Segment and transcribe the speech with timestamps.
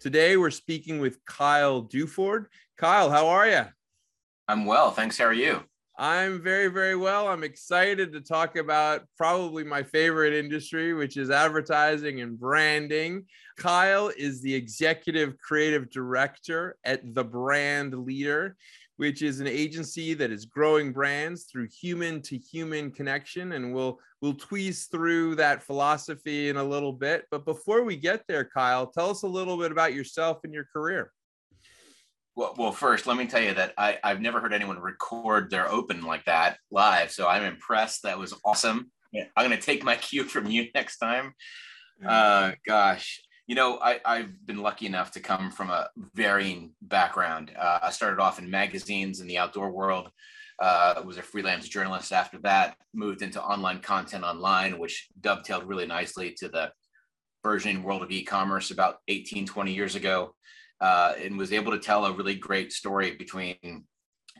[0.00, 2.46] Today we're speaking with Kyle Duford.
[2.76, 3.64] Kyle, how are you?
[4.46, 5.18] I'm well, thanks.
[5.18, 5.64] How are you?
[5.98, 7.26] I'm very, very well.
[7.26, 13.24] I'm excited to talk about probably my favorite industry, which is advertising and branding.
[13.56, 18.56] Kyle is the executive creative director at The Brand Leader
[18.98, 23.52] which is an agency that is growing brands through human to human connection.
[23.52, 27.24] And we'll we'll tweeze through that philosophy in a little bit.
[27.30, 30.66] But before we get there, Kyle, tell us a little bit about yourself and your
[30.72, 31.12] career.
[32.34, 35.68] Well, well, first, let me tell you that I, I've never heard anyone record their
[35.68, 37.10] open like that live.
[37.10, 38.02] So I'm impressed.
[38.02, 38.90] That was awesome.
[39.14, 41.34] I'm going to take my cue from you next time.
[42.04, 47.50] Uh, gosh, you know, I, I've been lucky enough to come from a varying background.
[47.58, 50.10] Uh, I started off in magazines in the outdoor world.
[50.60, 55.86] Uh, was a freelance journalist after that, moved into online content online, which dovetailed really
[55.86, 56.70] nicely to the
[57.42, 60.34] burgeoning world of e-commerce about 18, 20 years ago,
[60.80, 63.84] uh, and was able to tell a really great story between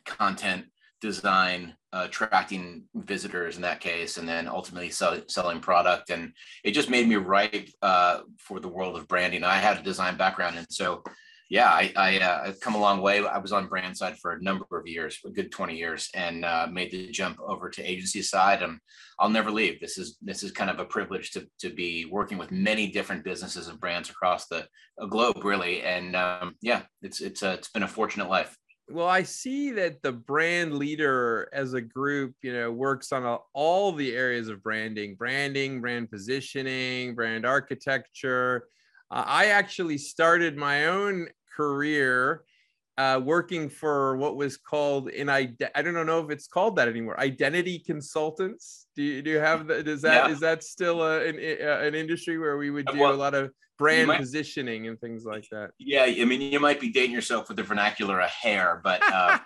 [0.04, 0.66] content,
[1.00, 6.10] design, uh, attracting visitors in that case, and then ultimately sell, selling product.
[6.10, 6.32] And
[6.64, 9.44] it just made me right uh, for the world of branding.
[9.44, 11.02] I had a design background, and so
[11.50, 13.26] yeah, I, I uh, I've come a long way.
[13.26, 16.44] I was on brand side for a number of years, a good 20 years, and
[16.44, 18.62] uh, made the jump over to agency side.
[18.62, 18.78] And
[19.18, 19.80] I'll never leave.
[19.80, 23.24] This is this is kind of a privilege to to be working with many different
[23.24, 24.66] businesses and brands across the
[25.08, 25.82] globe, really.
[25.82, 28.54] And um, yeah, it's it's a, it's been a fortunate life
[28.90, 33.36] well i see that the brand leader as a group you know works on a,
[33.52, 38.68] all the areas of branding branding brand positioning brand architecture.
[39.10, 42.44] Uh, i actually started my own career
[42.98, 46.88] uh, working for what was called in I I don't know if it's called that
[46.88, 47.18] anymore.
[47.18, 48.86] Identity consultants.
[48.96, 49.86] Do you, do you have that?
[49.86, 50.32] Is that yeah.
[50.32, 53.34] is that still a, an, a, an industry where we would do well, a lot
[53.34, 55.70] of brand might, positioning and things like that?
[55.78, 59.38] Yeah, I mean, you might be dating yourself with the vernacular a hair, but uh,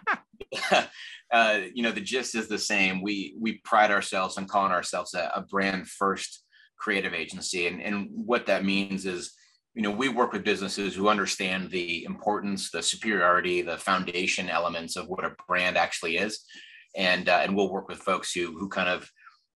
[1.30, 3.02] uh, you know, the gist is the same.
[3.02, 6.42] We we pride ourselves on calling ourselves a, a brand first
[6.78, 9.34] creative agency, and and what that means is
[9.74, 14.96] you know we work with businesses who understand the importance the superiority the foundation elements
[14.96, 16.44] of what a brand actually is.
[16.94, 19.10] And uh, and we'll work with folks who who kind of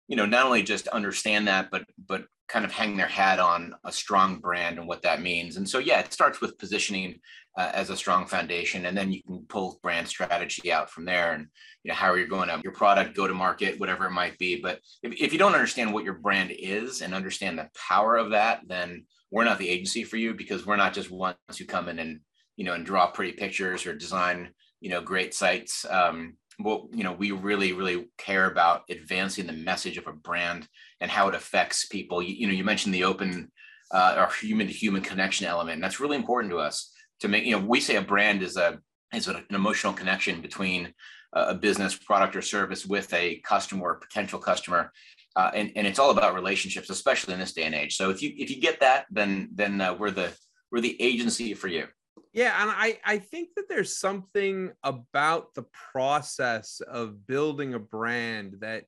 [0.08, 3.74] you know not only just understand that but but kind of hang their hat on
[3.84, 5.58] a strong brand and what that means.
[5.58, 7.20] And so yeah it starts with positioning
[7.58, 11.34] uh, as a strong foundation and then you can pull brand strategy out from there
[11.34, 11.48] and
[11.84, 14.38] you know how are you going to your product go to market whatever it might
[14.38, 14.62] be.
[14.62, 18.32] But if, if you don't understand what your brand is and understand the power of
[18.32, 21.88] that then we're not the agency for you because we're not just ones who come
[21.90, 22.20] in and
[22.58, 24.50] you know and draw pretty pictures or design
[24.82, 25.86] you know great sites.
[25.90, 30.68] Um, well you know we really really care about advancing the message of a brand
[31.00, 32.22] and how it affects people.
[32.22, 33.52] You, you know you mentioned the open
[33.92, 37.46] uh, or human to human connection element and that's really important to us to make
[37.46, 38.80] you know we say a brand is a
[39.14, 40.94] is an emotional connection between
[41.34, 44.92] a business product or service with a customer or potential customer
[45.36, 47.98] uh, and, and it's all about relationships, especially in this day and age.
[47.98, 50.32] So if you if you get that, then then uh, we're the
[50.72, 51.88] we're the agency for you.
[52.32, 58.58] Yeah, and I I think that there's something about the process of building a brand
[58.62, 58.86] that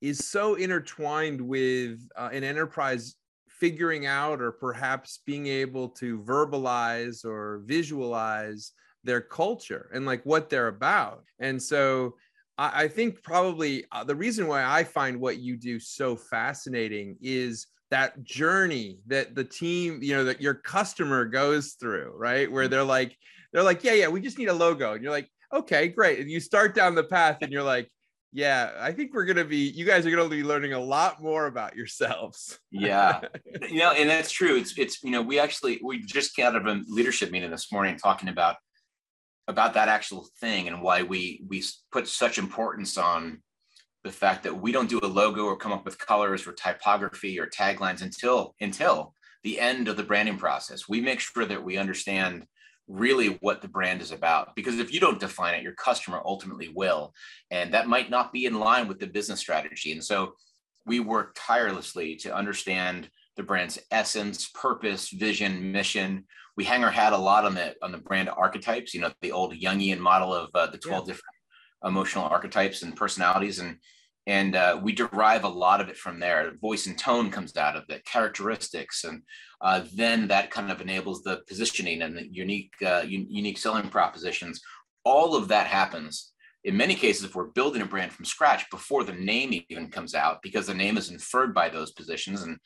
[0.00, 3.14] is so intertwined with uh, an enterprise
[3.58, 8.72] figuring out or perhaps being able to verbalize or visualize
[9.04, 11.24] their culture and like what they're about.
[11.38, 12.14] And so
[12.58, 17.66] I, think probably uh, the reason why I find what you do so fascinating is
[17.90, 22.50] that journey that the team, you know, that your customer goes through, right?
[22.50, 22.70] Where mm-hmm.
[22.72, 23.16] they're like,
[23.52, 24.94] they're like, yeah, yeah, we just need a logo.
[24.94, 26.18] And you're like, okay, great.
[26.18, 27.90] And you start down the path and you're like,
[28.32, 30.80] yeah, I think we're going to be, you guys are going to be learning a
[30.80, 32.58] lot more about yourselves.
[32.70, 33.20] yeah.
[33.68, 34.56] You know, and that's true.
[34.56, 37.72] It's, it's, you know, we actually, we just got out of a leadership meeting this
[37.72, 38.56] morning talking about
[39.48, 41.62] about that actual thing and why we we
[41.92, 43.40] put such importance on
[44.04, 47.38] the fact that we don't do a logo or come up with colors or typography
[47.38, 50.88] or taglines until until the end of the branding process.
[50.88, 52.46] We make sure that we understand
[52.88, 56.70] really what the brand is about because if you don't define it your customer ultimately
[56.74, 57.12] will
[57.50, 60.34] and that might not be in line with the business strategy and so
[60.86, 66.24] we work tirelessly to understand the brand's essence, purpose, vision, mission.
[66.56, 68.94] We hang our hat a lot on the on the brand archetypes.
[68.94, 71.12] You know, the old Jungian model of uh, the twelve yeah.
[71.12, 71.34] different
[71.84, 73.76] emotional archetypes and personalities, and
[74.26, 76.52] and uh, we derive a lot of it from there.
[76.60, 79.22] Voice and tone comes out of it, characteristics, and
[79.60, 83.88] uh, then that kind of enables the positioning and the unique uh, un- unique selling
[83.88, 84.60] propositions.
[85.04, 86.32] All of that happens
[86.66, 90.16] in many cases, if we're building a brand from scratch before the name even comes
[90.16, 92.58] out, because the name is inferred by those positions and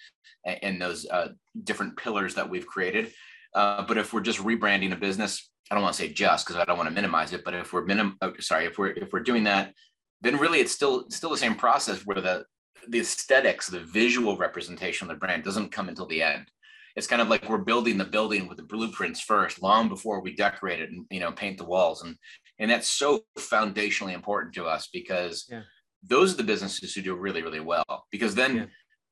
[0.62, 1.29] and those uh,
[1.65, 3.12] different pillars that we've created.
[3.55, 6.59] Uh, but if we're just rebranding a business, I don't want to say just because
[6.59, 7.45] I don't want to minimize it.
[7.45, 9.75] But if we're minim, oh, sorry, if we're if we're doing that,
[10.22, 12.44] then really it's still still the same process where the
[12.88, 16.50] the aesthetics, the visual representation of the brand doesn't come until the end
[16.96, 20.34] it's kind of like we're building the building with the blueprints first long before we
[20.34, 22.17] decorate it and you know paint the walls and
[22.58, 25.62] and that's so foundationally important to us because yeah.
[26.02, 28.64] those are the businesses who do really really well because then yeah.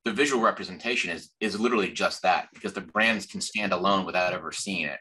[0.05, 4.33] the visual representation is is literally just that because the brands can stand alone without
[4.33, 5.01] ever seeing it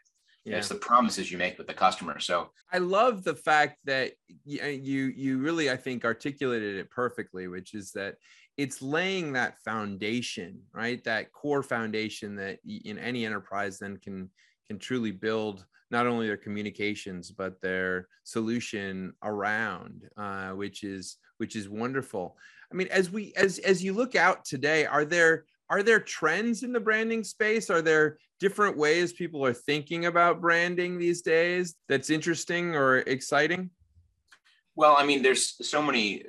[0.51, 0.57] yeah.
[0.57, 2.19] it's the promises you make with the customer.
[2.19, 4.11] So i love the fact that
[4.43, 8.15] you you really i think articulated it perfectly which is that
[8.57, 11.03] it's laying that foundation right?
[11.03, 14.29] That core foundation that in any enterprise then can
[14.67, 21.55] can truly build not only their communications but their solution around uh, which is which
[21.55, 22.35] is wonderful.
[22.71, 26.63] I mean as we as as you look out today are there are there trends
[26.63, 27.69] in the branding space?
[27.69, 33.69] Are there different ways people are thinking about branding these days that's interesting or exciting
[34.75, 36.23] well i mean there's so many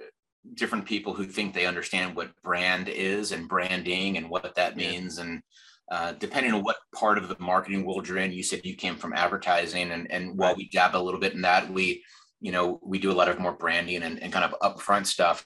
[0.54, 5.18] different people who think they understand what brand is and branding and what that means.
[5.18, 5.42] And
[5.90, 8.96] uh, depending on what part of the marketing world you're in, you said you came
[8.96, 12.04] from advertising, and and while we dab a little bit in that, we
[12.40, 15.44] you know we do a lot of more branding and, and kind of upfront stuff.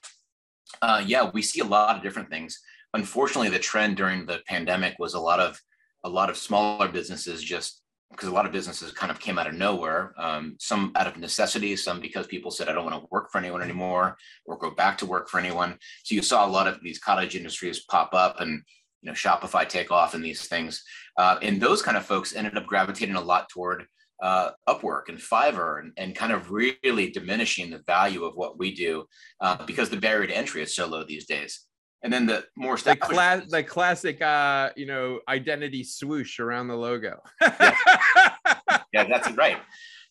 [0.80, 2.58] Uh, yeah, we see a lot of different things.
[2.94, 5.60] Unfortunately, the trend during the pandemic was a lot of
[6.04, 9.46] a lot of smaller businesses just because a lot of businesses kind of came out
[9.46, 10.12] of nowhere.
[10.18, 13.38] Um, some out of necessity, some because people said, I don't want to work for
[13.38, 15.78] anyone anymore or go back to work for anyone.
[16.04, 18.62] So you saw a lot of these cottage industries pop up and
[19.00, 20.82] you know Shopify take off and these things.
[21.16, 23.86] Uh, and those kind of folks ended up gravitating a lot toward
[24.22, 28.74] uh, Upwork and Fiverr and, and kind of really diminishing the value of what we
[28.74, 29.04] do
[29.40, 31.66] uh, because the barrier to entry is so low these days
[32.02, 36.76] and then the more the, cla- the classic uh you know identity swoosh around the
[36.76, 37.20] logo.
[37.40, 37.76] Yeah.
[38.92, 39.04] yeah.
[39.08, 39.58] that's right.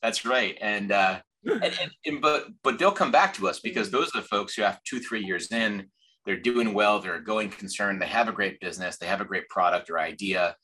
[0.02, 0.58] That's right.
[0.62, 4.22] And uh and, and, and, but but they'll come back to us because those are
[4.22, 5.88] the folks who have two three years in.
[6.26, 7.00] They're doing well.
[7.00, 7.98] They're a going concern.
[7.98, 8.98] They have a great business.
[8.98, 10.56] They have a great product or idea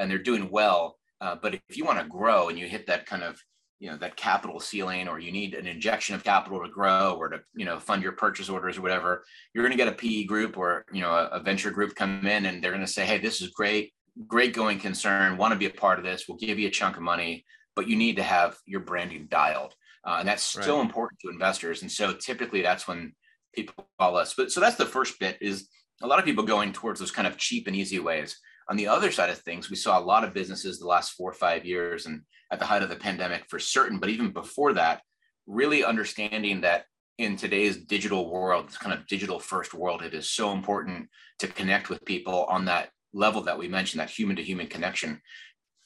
[0.00, 0.96] and they're doing well.
[1.20, 3.38] Uh, but if you want to grow and you hit that kind of
[3.80, 7.28] you know that capital ceiling or you need an injection of capital to grow or
[7.28, 10.24] to you know fund your purchase orders or whatever you're going to get a pe
[10.24, 13.04] group or you know a, a venture group come in and they're going to say
[13.04, 13.92] hey this is great
[14.28, 16.96] great going concern want to be a part of this we'll give you a chunk
[16.96, 17.44] of money
[17.76, 19.74] but you need to have your branding dialed.
[20.04, 20.84] Uh, and that's still right.
[20.84, 23.12] important to investors and so typically that's when
[23.54, 24.34] people call us.
[24.34, 25.68] But so that's the first bit is
[26.02, 28.38] a lot of people going towards those kind of cheap and easy ways
[28.70, 31.28] on the other side of things, we saw a lot of businesses the last four
[31.28, 32.22] or five years and
[32.52, 35.02] at the height of the pandemic for certain, but even before that,
[35.46, 36.84] really understanding that
[37.18, 41.08] in today's digital world, this kind of digital first world, it is so important
[41.40, 45.20] to connect with people on that level that we mentioned, that human to human connection,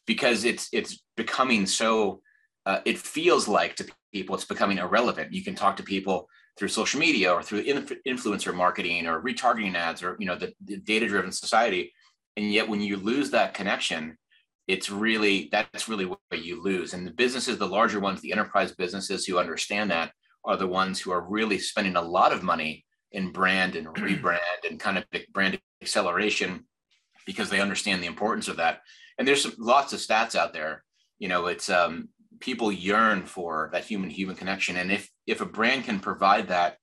[0.07, 2.21] because it's it's becoming so.
[2.67, 5.33] Uh, it feels like to people it's becoming irrelevant.
[5.33, 7.65] You can talk to people through social media or through
[8.07, 11.93] influencer marketing or retargeting ads or you know the, the data driven society
[12.37, 14.17] and yet when you lose that connection
[14.67, 16.95] it's really that's really what you lose.
[16.95, 20.13] And the businesses the larger ones the enterprise businesses who understand that
[20.45, 24.39] are the ones who are really spending a lot of money in brand and rebrand
[24.69, 26.67] and kind of brand acceleration
[27.27, 28.81] because they understand the importance of that.
[29.19, 30.85] And there's lots of stats out there.
[31.19, 32.09] You know it's um,
[32.41, 34.77] people yearn for that human human connection.
[34.77, 36.79] And if if a brand can provide that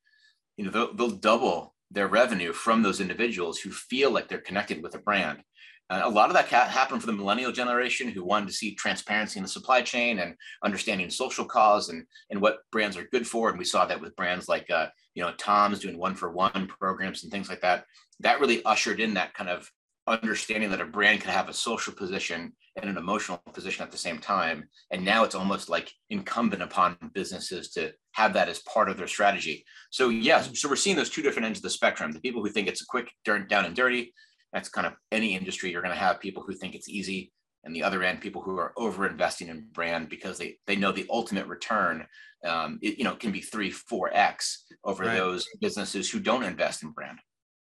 [0.55, 4.81] you know they'll, they'll double their revenue from those individuals who feel like they're connected
[4.81, 5.43] with a brand.
[5.89, 9.37] Uh, a lot of that happened for the millennial generation who wanted to see transparency
[9.37, 13.49] in the supply chain and understanding social cause and, and what brands are good for.
[13.49, 16.67] And we saw that with brands like, uh, you know, Tom's doing one for one
[16.79, 17.83] programs and things like that.
[18.21, 19.69] That really ushered in that kind of
[20.07, 23.97] understanding that a brand can have a social position and an emotional position at the
[23.97, 24.67] same time.
[24.91, 29.07] And now it's almost like incumbent upon businesses to have that as part of their
[29.07, 29.65] strategy.
[29.91, 32.11] So yes, so we're seeing those two different ends of the spectrum.
[32.11, 34.13] The people who think it's a quick down and dirty,
[34.53, 35.71] that's kind of any industry.
[35.71, 37.31] You're going to have people who think it's easy,
[37.63, 40.91] and the other end, people who are over investing in brand because they they know
[40.91, 42.05] the ultimate return,
[42.45, 45.15] um, it, you know, can be three, four x over right.
[45.15, 47.19] those businesses who don't invest in brand.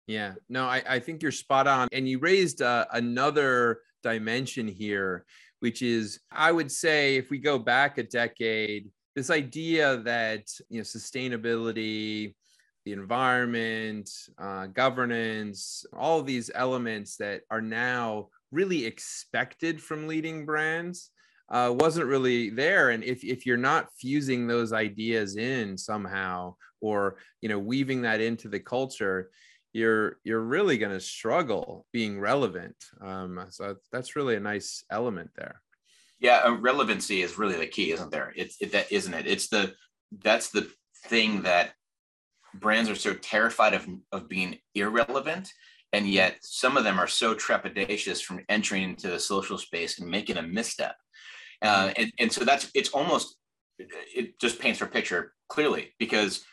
[0.07, 1.89] Yeah, no, I, I think you're spot on.
[1.93, 5.25] And you raised uh, another dimension here,
[5.61, 10.79] which is, I would say, if we go back a decade, this idea that you
[10.79, 12.35] know sustainability,
[12.85, 21.11] the environment, uh, governance, all these elements that are now really expected from leading brands
[21.51, 22.91] uh, wasn't really there.
[22.91, 28.21] And if, if you're not fusing those ideas in somehow, or you know weaving that
[28.21, 29.31] into the culture,
[29.73, 32.77] you're you're really going to struggle being relevant.
[33.01, 35.63] Um, so that's really a nice element there.
[36.19, 38.33] Yeah, relevancy is really the key, isn't there?
[38.37, 39.27] It's it, that isn't it?
[39.27, 39.75] It's the
[40.23, 40.71] that's the
[41.07, 41.73] thing that
[42.55, 45.49] brands are so terrified of of being irrelevant
[45.93, 50.11] and yet some of them are so trepidatious from entering into the social space and
[50.11, 50.97] making a misstep
[51.63, 51.93] uh, mm-hmm.
[51.97, 53.37] and, and so that's it's almost
[53.79, 56.45] it just paints a picture clearly because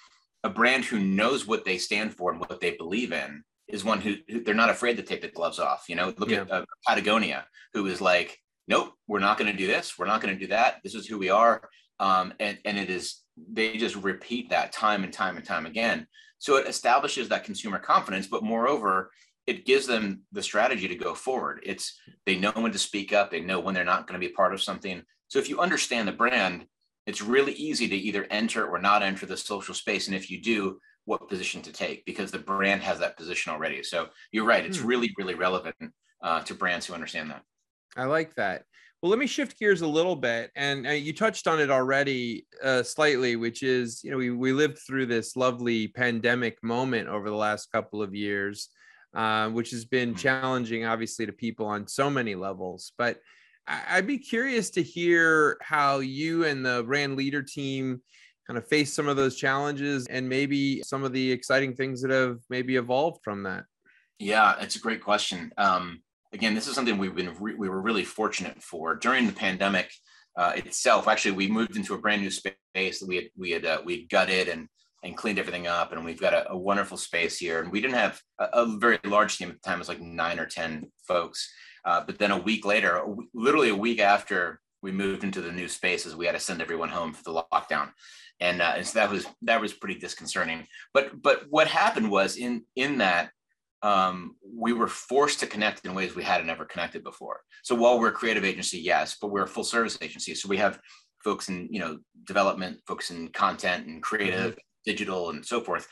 [0.43, 3.99] a brand who knows what they stand for and what they believe in is one
[3.99, 6.41] who, who they're not afraid to take the gloves off you know look yeah.
[6.41, 10.21] at uh, patagonia who is like nope we're not going to do this we're not
[10.21, 13.77] going to do that this is who we are um, and and it is they
[13.77, 16.07] just repeat that time and time and time again
[16.39, 19.11] so it establishes that consumer confidence but moreover
[19.47, 21.61] it gives them the strategy to go forward.
[21.63, 24.33] It's they know when to speak up, they know when they're not going to be
[24.33, 25.01] part of something.
[25.29, 26.65] So if you understand the brand,
[27.07, 30.07] it's really easy to either enter or not enter the social space.
[30.07, 33.81] And if you do, what position to take because the brand has that position already.
[33.81, 34.87] So you're right; it's hmm.
[34.87, 35.75] really, really relevant
[36.21, 37.41] uh, to brands who understand that.
[37.95, 38.63] I like that.
[39.01, 42.45] Well, let me shift gears a little bit, and uh, you touched on it already
[42.61, 47.29] uh, slightly, which is you know we we lived through this lovely pandemic moment over
[47.29, 48.69] the last couple of years
[49.17, 50.17] uh, which has been mm.
[50.17, 52.91] challenging, obviously, to people on so many levels.
[52.97, 53.19] But
[53.67, 58.01] I'd be curious to hear how you and the brand leader team
[58.47, 62.11] kind of face some of those challenges and maybe some of the exciting things that
[62.11, 63.65] have maybe evolved from that.
[64.19, 65.51] Yeah, it's a great question.
[65.57, 66.01] Um,
[66.33, 69.91] again, this is something we've been re- we were really fortunate for during the pandemic
[70.37, 71.07] uh, itself.
[71.07, 74.07] Actually, we moved into a brand new space that we had we had uh, we
[74.07, 74.69] gutted and
[75.03, 75.91] and cleaned everything up.
[75.91, 77.61] And we've got a, a wonderful space here.
[77.61, 80.01] And we didn't have a, a, very large team at the time, it was like
[80.01, 81.51] nine or 10 folks.
[81.87, 83.01] Uh, but then a week later,
[83.33, 86.89] literally a week after we moved into the new spaces, we had to send everyone
[86.89, 87.91] home for the lockdown.
[88.41, 90.67] And, uh, and so that was that was pretty disconcerting.
[90.93, 93.31] But but what happened was in in that
[93.81, 97.39] um, we were forced to connect in ways we hadn't ever connected before.
[97.63, 100.35] So while we're a creative agency, yes, but we're a full service agency.
[100.35, 100.79] So we have
[101.23, 105.87] folks in you know development, folks in content and creative, mm-hmm digital and so forth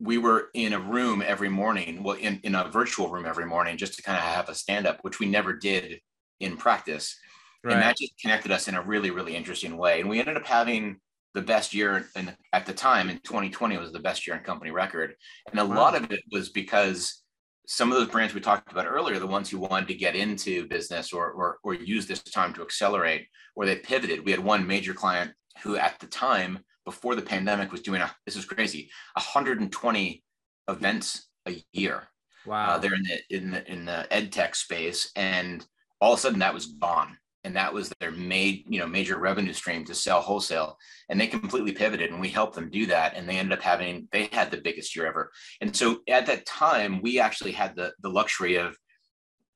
[0.00, 3.76] we were in a room every morning well in, in a virtual room every morning
[3.76, 6.00] just to kind of have a stand up which we never did
[6.40, 7.16] in practice
[7.62, 7.74] right.
[7.74, 10.46] and that just connected us in a really really interesting way and we ended up
[10.46, 10.96] having
[11.34, 14.70] the best year in, at the time in 2020 was the best year in company
[14.70, 15.14] record
[15.50, 15.76] and a wow.
[15.76, 17.22] lot of it was because
[17.66, 20.66] some of those brands we talked about earlier the ones who wanted to get into
[20.66, 24.66] business or, or, or use this time to accelerate or they pivoted we had one
[24.66, 25.30] major client
[25.62, 30.22] who at the time before the pandemic was doing a this is crazy 120
[30.68, 32.08] events a year.
[32.46, 32.70] Wow.
[32.70, 35.64] Uh, they're in the in the in the ed tech space, and
[36.00, 39.18] all of a sudden that was gone, and that was their made you know major
[39.18, 43.14] revenue stream to sell wholesale, and they completely pivoted, and we helped them do that,
[43.14, 46.46] and they ended up having they had the biggest year ever, and so at that
[46.46, 48.76] time we actually had the the luxury of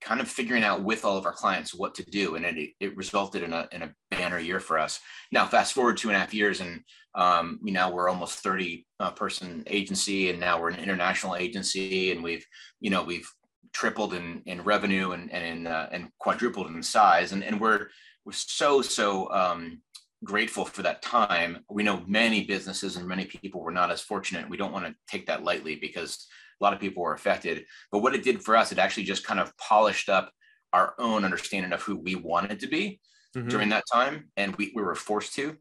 [0.04, 2.36] kind of figuring out with all of our clients what to do.
[2.36, 5.00] And it, it resulted in a, in a banner year for us.
[5.32, 6.82] Now, fast forward two and a half years, and
[7.14, 12.12] um, you know, we're almost 30 uh, person agency, and now we're an international agency,
[12.12, 12.44] and we've,
[12.80, 13.28] you know, we've
[13.72, 17.32] tripled in, in revenue and, and, in, uh, and quadrupled in size.
[17.32, 17.86] And, and we're,
[18.24, 19.80] we're so, so um,
[20.24, 21.64] grateful for that time.
[21.70, 24.48] We know many businesses and many people were not as fortunate.
[24.48, 26.26] We don't want to take that lightly because
[26.60, 27.64] a lot of people were affected.
[27.92, 30.32] But what it did for us, it actually just kind of polished up
[30.72, 33.00] our own understanding of who we wanted to be
[33.36, 33.48] mm-hmm.
[33.48, 34.30] during that time.
[34.36, 35.56] And we, we were forced to.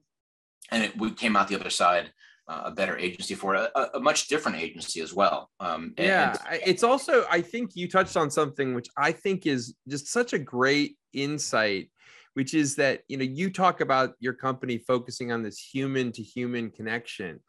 [0.71, 2.11] And it, we came out the other side
[2.47, 5.49] uh, a better agency for it, a, a, much different agency as well.
[5.59, 9.45] Um, and, yeah, and- it's also, I think you touched on something which I think
[9.45, 11.89] is just such a great insight,
[12.33, 16.23] which is that, you know, you talk about your company focusing on this human to
[16.23, 17.39] human connection.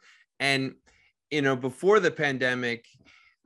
[0.41, 0.75] And,
[1.31, 2.85] you know, before the pandemic,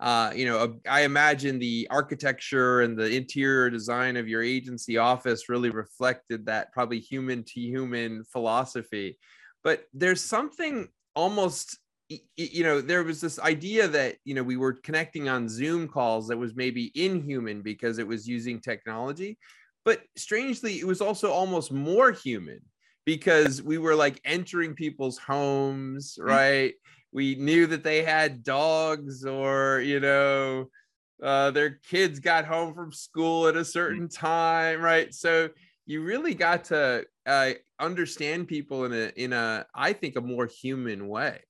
[0.01, 5.49] uh, you know, I imagine the architecture and the interior design of your agency office
[5.49, 9.19] really reflected that probably human to human philosophy.
[9.65, 11.79] But there's something almost,
[12.37, 16.29] you know, there was this idea that, you know, we were connecting on Zoom calls
[16.29, 19.37] that was maybe inhuman because it was using technology.
[19.89, 22.61] But strangely, it was also almost more human
[23.07, 26.27] because we were like entering people's homes, mm.
[26.27, 26.75] right?
[27.13, 30.69] we knew that they had dogs or you know
[31.23, 35.13] uh, their kids got home from school at a certain time, right?
[35.13, 35.49] So
[35.85, 40.47] you really got to uh, understand people in a in a I think a more
[40.47, 41.41] human way.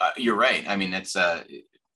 [0.00, 0.64] Uh, you're right.
[0.68, 1.42] I mean, it's uh,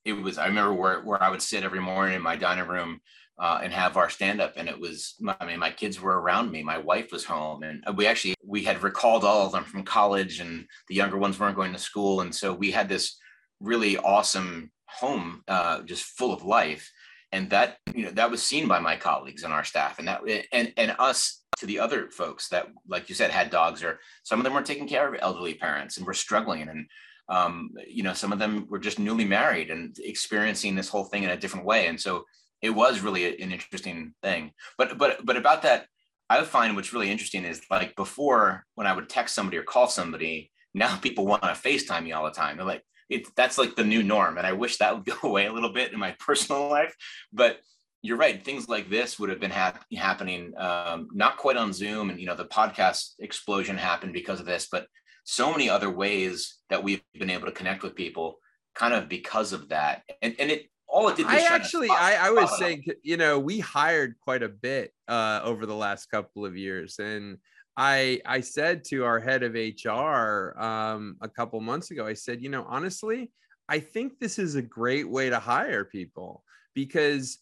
[0.05, 0.37] it was.
[0.37, 3.01] I remember where where I would sit every morning in my dining room
[3.41, 5.15] uh, and have our stand up, and it was.
[5.39, 6.63] I mean, my kids were around me.
[6.63, 10.39] My wife was home, and we actually we had recalled all of them from college,
[10.39, 13.17] and the younger ones weren't going to school, and so we had this
[13.59, 16.89] really awesome home, uh, just full of life
[17.31, 20.21] and that you know that was seen by my colleagues and our staff and that
[20.51, 24.39] and and us to the other folks that like you said had dogs or some
[24.39, 26.85] of them were taking care of elderly parents and were struggling and
[27.29, 31.23] um, you know some of them were just newly married and experiencing this whole thing
[31.23, 32.25] in a different way and so
[32.61, 35.85] it was really an interesting thing but but but about that
[36.29, 39.87] i find what's really interesting is like before when i would text somebody or call
[39.87, 43.75] somebody now people want to facetime me all the time they're like it, that's like
[43.75, 44.37] the new norm.
[44.37, 46.95] And I wish that would go away a little bit in my personal life.
[47.31, 47.59] But
[48.01, 48.43] you're right.
[48.43, 52.09] Things like this would have been hap- happening, um, not quite on Zoom.
[52.09, 54.87] And, you know, the podcast explosion happened because of this, but
[55.23, 58.39] so many other ways that we've been able to connect with people
[58.73, 60.01] kind of because of that.
[60.23, 63.59] And, and it, all it did I actually, I, I was saying, you know, we
[63.59, 67.37] hired quite a bit uh, over the last couple of years, and
[67.77, 72.41] I I said to our head of HR um, a couple months ago, I said,
[72.43, 73.31] you know, honestly,
[73.69, 76.43] I think this is a great way to hire people
[76.75, 77.37] because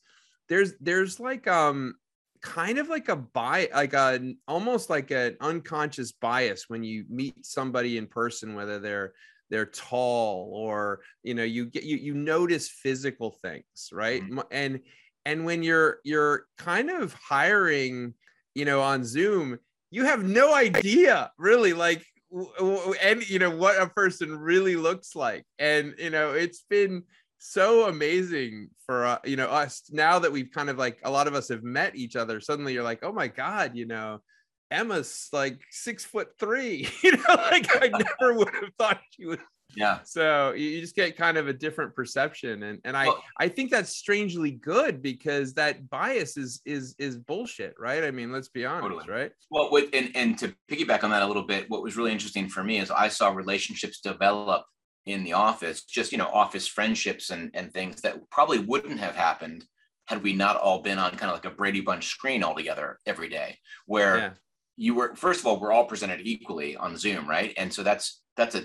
[0.48, 1.96] there's there's like um
[2.42, 7.46] kind of like a buy like a almost like an unconscious bias when you meet
[7.46, 9.14] somebody in person whether they're
[9.50, 14.24] they're tall or you know you get you you notice physical things right?
[14.24, 14.40] Mm-hmm.
[14.52, 14.80] and
[15.26, 18.14] and when you're you're kind of hiring
[18.56, 19.60] you know on zoom
[19.92, 22.04] you have no idea really like
[23.02, 25.46] and you know what a person really looks like.
[25.58, 27.04] And you know it's been
[27.40, 31.28] so amazing for uh, you know us now that we've kind of like a lot
[31.28, 34.20] of us have met each other suddenly you're like oh my god you know
[34.72, 39.38] emma's like six foot three you know like i never would have thought she was
[39.76, 43.48] yeah so you just get kind of a different perception and and i well, i
[43.48, 48.50] think that's strangely good because that bias is is is bullshit right i mean let's
[48.50, 49.08] be honest totally.
[49.08, 52.12] right well with and and to piggyback on that a little bit what was really
[52.12, 54.66] interesting for me is i saw relationships develop
[55.06, 59.16] in the office just you know office friendships and and things that probably wouldn't have
[59.16, 59.66] happened
[60.08, 62.98] had we not all been on kind of like a brady bunch screen all together
[63.06, 64.30] every day where yeah.
[64.80, 68.22] You were first of all we're all presented equally on zoom right and so that's
[68.36, 68.64] that's a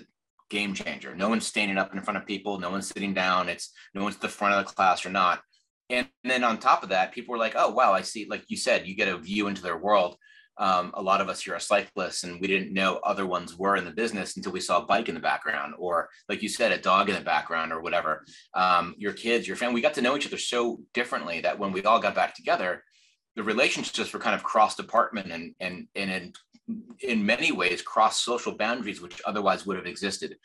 [0.50, 1.14] game changer.
[1.14, 2.59] No one's standing up in front of people.
[2.59, 3.48] No one's sitting down.
[3.48, 5.40] It's no one's at the front of the class or not.
[5.90, 8.27] And, then on top of that, people were like, oh, wow, I see.
[8.29, 10.16] Like you said, you get a view into their world.
[10.57, 13.77] Um, a lot of us here are cyclists and we didn't know other ones were
[13.77, 16.70] in the business until we saw a bike in the background or like you said
[16.70, 18.24] a dog in the background or whatever
[18.55, 21.72] um, your kids your family we got to know each other so differently that when
[21.72, 22.85] we all got back together
[23.37, 26.33] the relationships were kind of cross department and and and in
[27.01, 30.37] in many ways cross social boundaries which otherwise would have existed.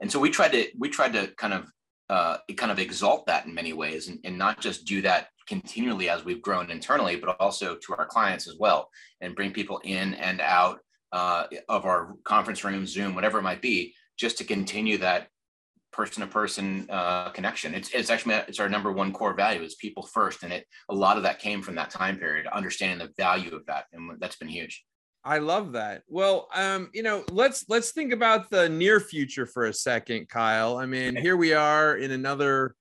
[0.00, 1.70] And so we tried to we tried to kind of
[2.08, 6.08] uh, kind of exalt that in many ways and, and not just do that continually
[6.08, 10.14] as we've grown internally but also to our clients as well and bring people in
[10.14, 10.80] and out
[11.12, 15.28] uh, of our conference room zoom whatever it might be just to continue that
[15.96, 16.86] person to person
[17.34, 20.66] connection it's, it's actually it's our number one core value is people first and it
[20.90, 24.10] a lot of that came from that time period understanding the value of that and
[24.20, 24.84] that's been huge
[25.28, 26.04] I love that.
[26.06, 30.76] Well, um, you know, let's let's think about the near future for a second, Kyle.
[30.76, 32.76] I mean, here we are in another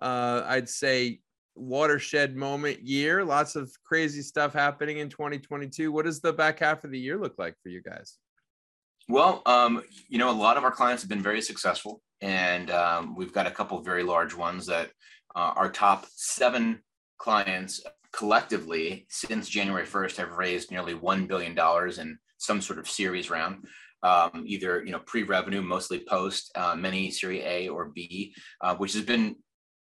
[0.00, 1.20] uh I'd say
[1.54, 3.22] watershed moment year.
[3.22, 5.92] Lots of crazy stuff happening in 2022.
[5.92, 8.16] What does the back half of the year look like for you guys?
[9.10, 13.16] Well, um, you know, a lot of our clients have been very successful, and um,
[13.16, 14.90] we've got a couple very large ones that
[15.34, 16.78] uh, our top seven
[17.18, 21.58] clients collectively since January 1st have raised nearly $1 billion
[21.98, 23.64] in some sort of series round.
[24.04, 28.92] Um, either you know pre-revenue, mostly post, uh, many Series A or B, uh, which
[28.92, 29.34] has been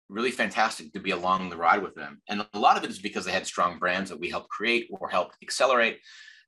[0.07, 2.21] really fantastic to be along the ride with them.
[2.29, 4.88] And a lot of it is because they had strong brands that we helped create
[4.91, 5.99] or helped accelerate.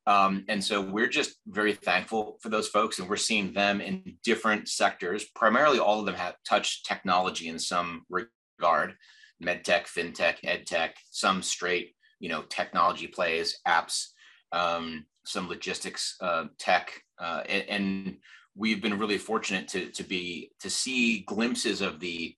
[0.07, 4.15] Um, and so we're just very thankful for those folks, and we're seeing them in
[4.23, 5.25] different sectors.
[5.35, 8.95] Primarily, all of them have touched technology in some regard
[9.43, 14.07] medtech, fintech, edtech, some straight, you know, technology plays, apps,
[14.53, 18.17] um, some logistics uh, tech, uh, and, and,
[18.59, 22.35] we've been really fortunate to to be to see glimpses of the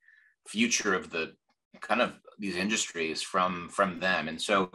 [0.49, 1.31] future of the
[1.79, 4.27] kind of these industries from from them.
[4.27, 4.69] And so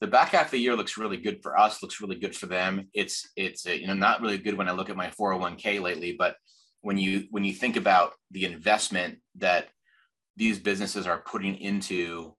[0.00, 2.46] the back half of the year looks really good for us, looks really good for
[2.46, 2.88] them.
[2.92, 6.36] It's it's you know not really good when I look at my 401k lately, but
[6.82, 9.68] when you when you think about the investment that
[10.36, 12.34] these businesses are putting into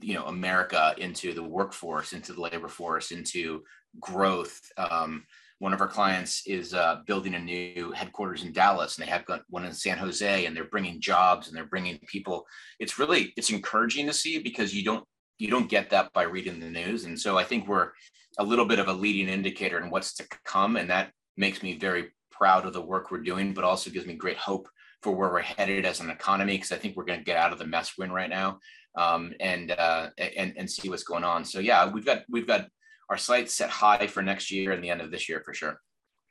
[0.00, 3.62] you know America into the workforce, into the labor force, into
[4.00, 4.60] growth.
[4.76, 5.24] Um,
[5.58, 9.24] one of our clients is uh, building a new headquarters in Dallas, and they have
[9.48, 12.44] one in San Jose, and they're bringing jobs and they're bringing people.
[12.78, 15.04] It's really it's encouraging to see because you don't
[15.38, 17.90] you don't get that by reading the news, and so I think we're
[18.38, 21.78] a little bit of a leading indicator in what's to come, and that makes me
[21.78, 24.68] very proud of the work we're doing, but also gives me great hope
[25.02, 27.52] for where we're headed as an economy because I think we're going to get out
[27.52, 28.58] of the mess we're in right now
[28.96, 31.44] um, and uh, and and see what's going on.
[31.44, 32.68] So yeah, we've got we've got
[33.10, 35.80] our sights set high for next year and the end of this year for sure.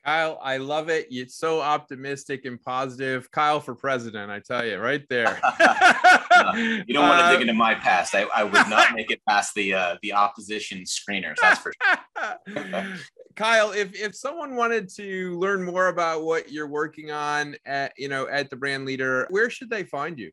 [0.06, 1.08] Kyle, I love it.
[1.12, 3.32] You're so optimistic and positive.
[3.32, 5.39] Kyle for president, I tell you, right there.
[6.54, 8.13] you don't want to dig into my past.
[8.13, 11.38] I, I would not make it past the uh, the opposition screeners.
[11.42, 12.98] That's for sure.
[13.36, 18.10] Kyle, if if someone wanted to learn more about what you're working on at you
[18.10, 20.32] know at the brand leader, where should they find you?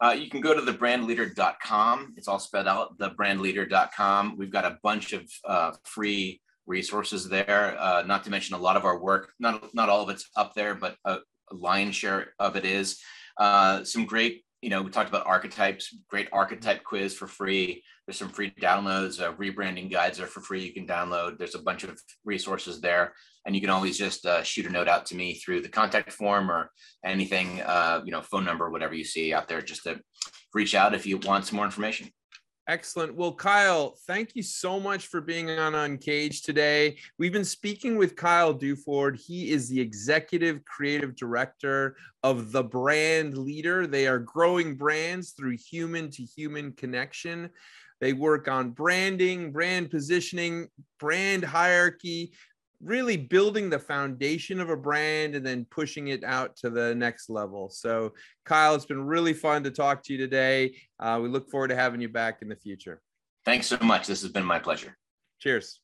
[0.00, 2.14] Uh, you can go to thebrandleader.com.
[2.16, 4.36] It's all spelled out, thebrandleader.com.
[4.36, 8.76] We've got a bunch of uh, free resources there, uh, not to mention a lot
[8.76, 9.32] of our work.
[9.38, 11.18] Not, not all of it's up there, but a,
[11.50, 13.00] a lion's share of it is.
[13.38, 17.82] Uh, some great, you know, we talked about archetypes, great archetype quiz for free.
[18.06, 20.64] There's some free downloads, uh, rebranding guides are for free.
[20.64, 21.38] You can download.
[21.38, 23.12] There's a bunch of resources there,
[23.44, 26.12] and you can always just uh, shoot a note out to me through the contact
[26.12, 26.70] form or
[27.04, 30.00] anything, uh, you know, phone number, whatever you see out there, just to
[30.54, 32.08] reach out if you want some more information.
[32.68, 33.14] Excellent.
[33.14, 36.96] Well, Kyle, thank you so much for being on Uncaged today.
[37.16, 39.16] We've been speaking with Kyle Duford.
[39.16, 43.86] He is the executive creative director of The Brand Leader.
[43.86, 47.50] They are growing brands through human to human connection.
[48.00, 50.66] They work on branding, brand positioning,
[50.98, 52.32] brand hierarchy,
[52.82, 57.30] really building the foundation of a brand and then pushing it out to the next
[57.30, 57.68] level.
[57.68, 58.12] So,
[58.44, 60.76] Kyle, it's been really fun to talk to you today.
[61.00, 63.00] Uh, we look forward to having you back in the future.
[63.44, 64.06] Thanks so much.
[64.06, 64.96] This has been my pleasure.
[65.40, 65.80] Cheers.